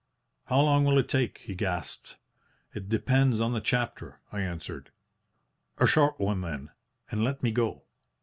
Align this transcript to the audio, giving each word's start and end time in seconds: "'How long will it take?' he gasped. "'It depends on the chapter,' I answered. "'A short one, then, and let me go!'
"'How 0.45 0.61
long 0.61 0.83
will 0.83 0.97
it 0.97 1.07
take?' 1.07 1.41
he 1.45 1.53
gasped. 1.53 2.17
"'It 2.73 2.89
depends 2.89 3.39
on 3.39 3.53
the 3.53 3.61
chapter,' 3.61 4.19
I 4.31 4.41
answered. 4.41 4.89
"'A 5.77 5.85
short 5.85 6.19
one, 6.19 6.41
then, 6.41 6.71
and 7.11 7.23
let 7.23 7.43
me 7.43 7.51
go!' 7.51 7.83